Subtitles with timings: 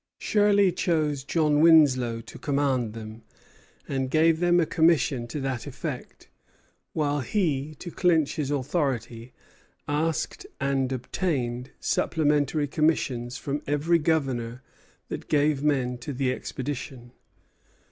[0.17, 3.21] Shirley chose John Winslow to command them,
[3.87, 6.27] and gave him a commission to that effect;
[6.93, 9.31] while he, to clinch his authority,
[9.87, 14.61] asked and obtained supplementary commissions from every government
[15.09, 17.11] that gave men to the expedition.